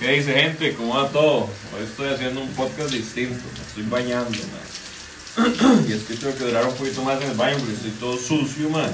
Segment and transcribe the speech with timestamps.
[0.00, 0.74] ¿Qué dice gente?
[0.76, 1.40] ¿Cómo va todo?
[1.76, 3.44] Hoy estoy haciendo un podcast distinto.
[3.68, 5.84] Estoy bañando, man.
[5.88, 8.16] Y es que tengo que durar un poquito más en el baño porque estoy todo
[8.16, 8.90] sucio, man.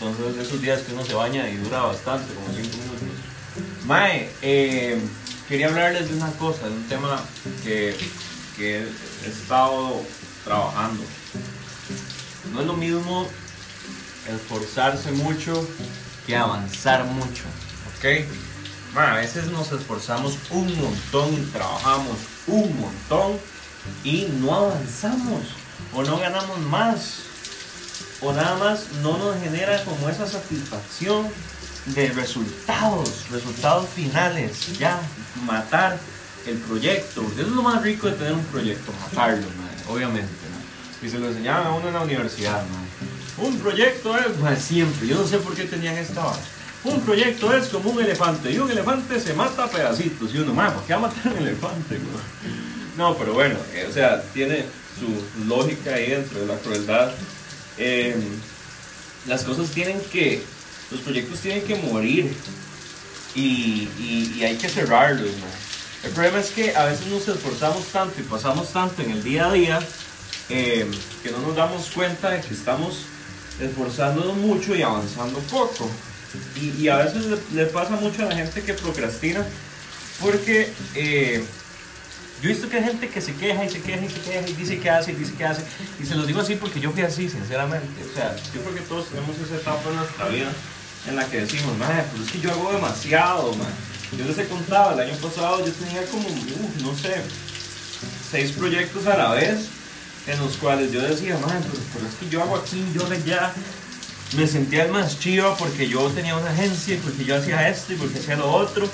[0.00, 3.02] Entonces, esos días que uno se baña y dura bastante, como 5 minutos.
[3.84, 4.98] Mae, eh,
[5.48, 7.22] quería hablarles de una cosa, de un tema
[7.62, 7.96] que,
[8.56, 10.02] que he estado
[10.44, 11.04] trabajando.
[12.52, 13.28] No es lo mismo
[14.28, 15.64] esforzarse mucho
[16.26, 17.44] que avanzar mucho,
[17.96, 18.26] ¿ok?
[18.94, 23.38] Ma, a veces nos esforzamos un montón y trabajamos un montón
[24.04, 25.42] y no avanzamos
[25.94, 27.20] o no ganamos más
[28.20, 31.28] o nada más no nos genera como esa satisfacción
[31.86, 35.00] de resultados, resultados finales, ya,
[35.44, 35.98] matar
[36.46, 40.32] el proyecto, eso es lo más rico de tener un proyecto, matarlo, madre, obviamente,
[41.02, 43.48] y se lo enseñaban a uno en la universidad, madre.
[43.48, 46.38] un proyecto es, madre, siempre, yo no sé por qué tenían esta hora.
[46.84, 50.54] Un proyecto es como un elefante y un elefante se mata a pedacitos y uno,
[50.54, 51.98] más, ¿por qué va a matar un elefante?
[52.96, 54.64] No, pero bueno, eh, o sea, tiene
[54.98, 57.12] su lógica ahí dentro de la crueldad.
[57.78, 58.16] Eh,
[59.26, 60.42] las cosas tienen que,
[60.90, 62.32] los proyectos tienen que morir
[63.34, 65.26] y, hay que cerrarlos.
[65.26, 66.08] ¿no?
[66.08, 69.48] El problema es que a veces nos esforzamos tanto y pasamos tanto en el día
[69.48, 69.78] a día
[70.48, 70.88] eh,
[71.22, 73.06] que no nos damos cuenta de que estamos
[73.60, 75.90] esforzándonos mucho y avanzando poco.
[76.60, 79.44] Y, a veces le, pasa mucho a la gente que procrastina
[80.20, 81.44] porque eh,
[82.42, 84.48] yo he visto que hay gente que se queja y se queja y se queja
[84.48, 85.62] y dice que hace y dice que hace.
[86.00, 87.88] Y se los digo así porque yo fui así, sinceramente.
[88.10, 90.52] O sea, yo creo que todos tenemos esa etapa en nuestra vida
[91.08, 93.72] en la que decimos, madre, pero es que yo hago demasiado, man.
[94.16, 97.22] Yo les he contado, el año pasado yo tenía como, uf, no sé,
[98.30, 99.66] seis proyectos a la vez
[100.26, 103.52] en los cuales yo decía, madre, pero, pero es que yo hago aquí, yo allá.
[104.36, 107.94] Me sentía el más chido porque yo tenía una agencia y porque yo hacía esto
[107.94, 108.88] y porque hacía lo otro.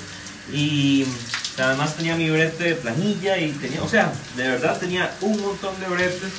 [0.52, 1.04] Y
[1.58, 5.78] además tenía mi brete de planilla y tenía, o sea, de verdad tenía un montón
[5.80, 6.32] de bretes.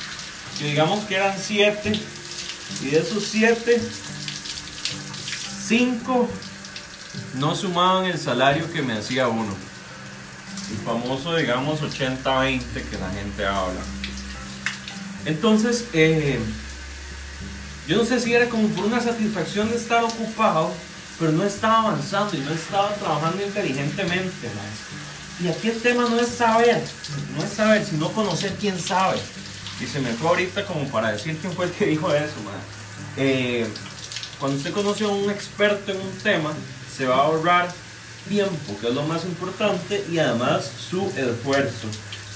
[0.58, 2.00] Que digamos que eran siete.
[2.82, 3.82] Y de esos siete,
[5.68, 6.30] cinco
[7.36, 9.54] no sumaban el salario que me hacía uno.
[10.72, 13.82] El famoso, digamos, 80-20 que la gente habla.
[15.26, 16.40] Entonces, eh,
[17.88, 20.72] yo no sé si era como por una satisfacción de estar ocupado,
[21.20, 24.48] pero no estaba avanzando y no estaba trabajando inteligentemente.
[24.48, 25.46] ¿no?
[25.46, 26.82] Y aquí el tema no es saber,
[27.36, 29.18] no es saber, sino conocer quién sabe.
[29.82, 32.36] Y se me fue ahorita como para decir quién fue el que dijo eso.
[33.18, 33.68] Eh,
[34.40, 36.54] cuando usted conoce a un experto en un tema,
[36.96, 37.74] se va a ahorrar
[38.30, 41.88] tiempo, que es lo más importante, y además su esfuerzo.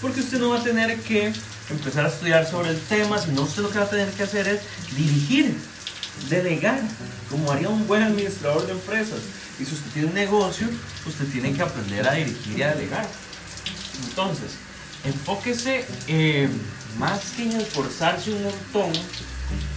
[0.01, 1.31] Porque usted no va a tener que
[1.69, 4.47] empezar a estudiar sobre el tema, sino usted lo que va a tener que hacer
[4.47, 4.61] es
[4.95, 5.55] dirigir,
[6.29, 6.79] delegar,
[7.29, 9.19] como haría un buen administrador de empresas.
[9.59, 10.67] Y si usted tiene un negocio,
[11.05, 13.07] usted tiene que aprender a dirigir y a delegar.
[14.07, 14.51] Entonces,
[15.03, 16.49] enfóquese eh,
[16.97, 18.91] más que en esforzarse un montón,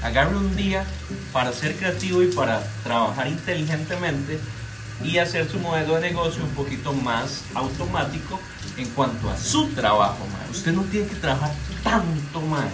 [0.03, 0.84] agarre un día
[1.33, 4.39] para ser creativo y para trabajar inteligentemente
[5.03, 8.41] y hacer su modelo de negocio un poquito más automático
[8.77, 10.19] en cuanto a su trabajo.
[10.33, 10.50] mae.
[10.50, 11.53] Usted no tiene que trabajar
[11.83, 12.66] tanto más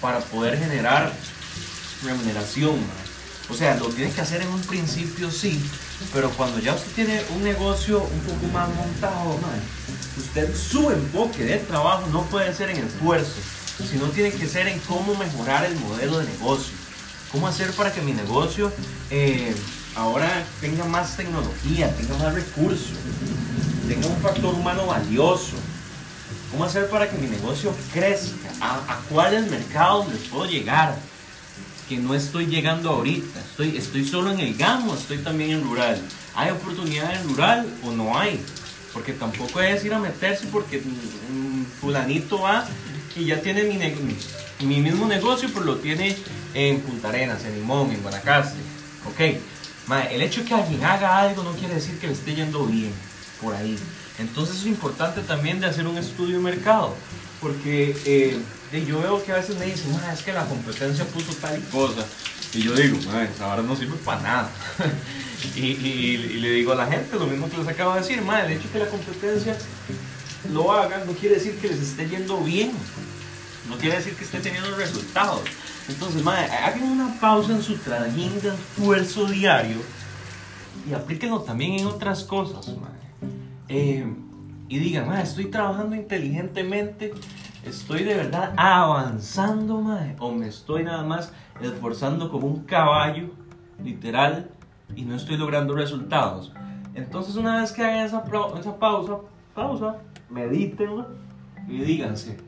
[0.00, 1.12] para poder generar
[2.04, 2.74] remuneración.
[2.74, 3.06] mae.
[3.48, 5.62] O sea, lo tiene que hacer en un principio sí,
[6.12, 9.60] pero cuando ya usted tiene un negocio un poco más montado, mae,
[10.18, 13.40] usted su enfoque de trabajo no puede ser en esfuerzo,
[13.88, 16.74] sino tiene que ser en cómo mejorar el modelo de negocio.
[17.30, 18.72] ¿Cómo hacer para que mi negocio
[19.10, 19.54] eh,
[19.96, 22.90] ahora tenga más tecnología, tenga más recursos,
[23.88, 25.56] tenga un factor humano valioso?
[26.50, 28.48] ¿Cómo hacer para que mi negocio crezca?
[28.60, 30.96] ¿A, a cuáles mercados les puedo llegar?
[31.88, 33.40] Que no estoy llegando ahorita.
[33.40, 36.00] Estoy, solo en el gamo, estoy también en rural.
[36.34, 38.40] ¿Hay oportunidad en rural o no hay?
[38.92, 42.64] Porque tampoco es ir a meterse porque mm, fulanito va
[43.14, 46.16] y ya tiene mi, ne- mi- mi mismo negocio, pero lo tiene
[46.54, 48.56] en Punta Arenas, en Limón, en Guanacaste.
[49.06, 49.36] Ok,
[49.86, 52.66] Mae, el hecho de que alguien haga algo no quiere decir que le esté yendo
[52.66, 52.92] bien
[53.40, 53.78] por ahí.
[54.18, 56.94] Entonces es importante también de hacer un estudio de mercado.
[57.40, 58.38] Porque eh,
[58.86, 61.62] yo veo que a veces me dicen, "Ma, es que la competencia puso tal y
[61.70, 62.04] cosa.
[62.54, 64.50] Y yo digo, "Ma, esa vara no sirve para nada.
[65.54, 68.52] y, le digo a la gente lo mismo que les acabo de decir, "Ma, el
[68.52, 69.56] hecho de que la competencia
[70.52, 72.72] lo hagan no quiere decir que les esté yendo bien.
[73.68, 75.42] No quiere decir que esté teniendo resultados.
[75.88, 79.78] Entonces, madre, hagan una pausa en su trajín de esfuerzo diario
[80.88, 82.96] y aplíquenlo también en otras cosas, madre.
[83.68, 84.06] Eh,
[84.68, 87.12] y digan, madre, estoy trabajando inteligentemente,
[87.64, 93.30] estoy de verdad avanzando, madre, o me estoy nada más esforzando como un caballo,
[93.82, 94.50] literal,
[94.94, 96.52] y no estoy logrando resultados.
[96.94, 98.24] Entonces una vez que hagan esa,
[98.58, 99.18] esa pausa,
[99.54, 99.96] pausa,
[100.30, 101.06] medítenla
[101.68, 102.38] y díganse,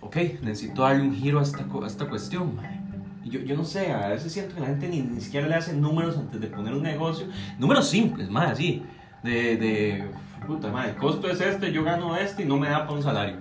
[0.00, 2.80] ok, necesito darle un giro a esta, a esta cuestión, mae.
[3.24, 5.74] Yo, yo no sé, a veces siento que la gente ni, ni siquiera le hace
[5.74, 7.26] números antes de poner un negocio.
[7.58, 8.82] Números simples, más así.
[9.22, 10.10] De, de
[10.46, 13.02] puta madre, el costo es este, yo gano este y no me da para un
[13.02, 13.36] salario.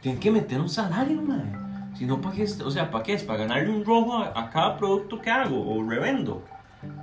[0.00, 1.50] Tienen que meter un salario, madre.
[1.94, 2.44] Si no, ¿para qué?
[2.44, 3.24] O sea, ¿para qué es?
[3.24, 6.44] ¿Para ganarle un rojo a, a cada producto que hago o revendo?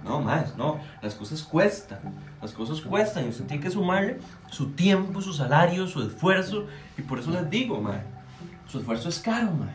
[0.03, 0.79] No, más, no.
[1.01, 2.00] Las cosas cuestan.
[2.41, 4.19] Las cosas cuestan y usted tiene que sumarle
[4.50, 6.67] su tiempo, su salario, su esfuerzo.
[6.97, 8.03] Y por eso les digo, madre,
[8.69, 9.74] su esfuerzo es caro, madre.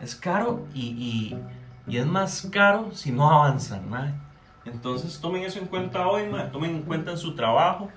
[0.00, 1.38] Es caro y, y,
[1.86, 4.14] y es más caro si no avanzan, madre.
[4.64, 6.50] Entonces tomen eso en cuenta hoy, madre.
[6.52, 7.88] Tomen en cuenta en su trabajo,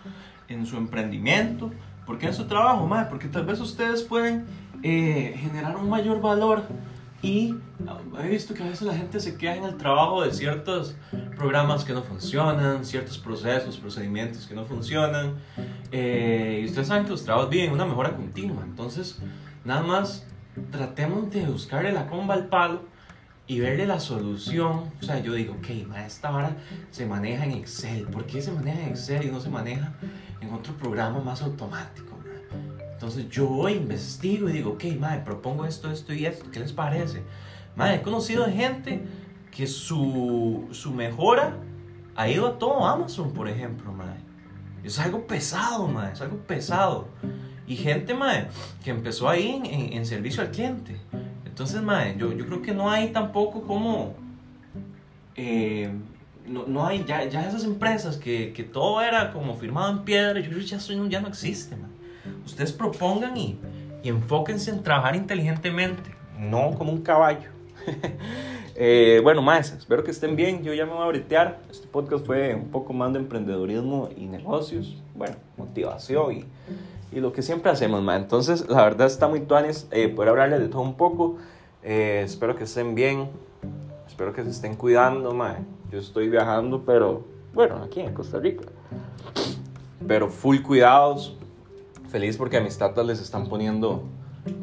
[0.47, 1.71] en su emprendimiento.
[2.05, 3.07] ¿Por qué en su trabajo, madre?
[3.09, 4.45] Porque tal vez ustedes pueden
[4.81, 6.63] eh, generar un mayor valor
[7.21, 7.55] y
[8.19, 10.95] he visto que a veces la gente se queda en el trabajo de ciertos
[11.37, 15.35] programas que no funcionan, ciertos procesos, procedimientos que no funcionan.
[15.91, 18.63] Eh, y ustedes saben que los trabajos viven una mejora continua.
[18.63, 19.19] Entonces,
[19.65, 20.25] nada más
[20.71, 22.81] tratemos de buscarle la comba al palo
[23.47, 24.91] y verle la solución.
[25.01, 26.55] O sea, yo digo, ok, ma, esta vara
[26.89, 28.05] se maneja en Excel.
[28.07, 29.93] ¿Por qué se maneja en Excel y no se maneja
[30.39, 32.17] en otro programa más automático?
[32.93, 36.71] Entonces yo voy, investigo y digo, ok, madre, propongo esto, esto y esto, ¿qué les
[36.71, 37.23] parece?
[37.75, 39.03] Madre, he conocido gente
[39.49, 41.57] que su, su mejora
[42.15, 44.19] ha ido a todo Amazon, por ejemplo, madre.
[44.83, 47.07] Es algo pesado, madre, es algo pesado.
[47.67, 48.47] Y gente, madre,
[48.83, 50.97] que empezó ahí en, en, servicio al cliente.
[51.45, 54.15] Entonces, madre, yo, yo creo que no hay tampoco como...
[55.35, 55.91] Eh,
[56.47, 60.39] no, no, hay ya, ya esas empresas que, que, todo era como firmado en piedra,
[60.39, 61.77] yo creo que ya, soy, ya no existe.
[62.45, 63.57] Ustedes propongan y,
[64.03, 67.49] y enfóquense en trabajar inteligentemente, no como un caballo.
[68.75, 70.63] eh, bueno, más, espero que estén bien.
[70.63, 71.59] Yo ya me voy a bretear.
[71.69, 74.97] Este podcast fue un poco más de emprendedurismo y negocios.
[75.15, 76.45] Bueno, motivación y,
[77.11, 78.21] y lo que siempre hacemos, más.
[78.21, 81.37] Entonces, la verdad está muy tuanes eh, poder hablarles de todo un poco.
[81.83, 83.29] Eh, espero que estén bien.
[84.07, 85.57] Espero que se estén cuidando, ma.
[85.91, 88.63] Yo estoy viajando, pero bueno, aquí en Costa Rica.
[90.07, 91.37] Pero full cuidados,
[92.09, 94.03] feliz porque a mis tatas les están poniendo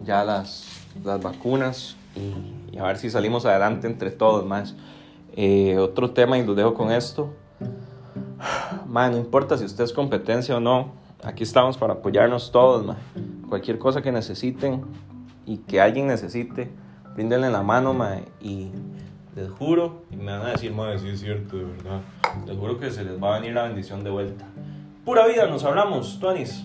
[0.05, 0.67] ya las,
[1.05, 4.75] las vacunas y, y, a ver si salimos adelante entre todos más.
[5.37, 7.33] Eh, otro tema y lo dejo con esto.
[8.87, 10.93] Man, no importa si usted es competencia o no,
[11.23, 12.97] aquí estamos para apoyarnos todos, man.
[13.49, 14.85] Cualquier cosa que necesiten
[15.47, 16.70] y que alguien necesite,
[17.15, 18.25] bríndenle la mano, man.
[18.41, 18.70] Y
[19.35, 22.00] les juro, y me van a decir, madre, sí es cierto, de verdad.
[22.47, 24.44] Les juro que se les va a venir la bendición de vuelta.
[25.05, 26.65] Pura vida, nos hablamos, Tonis.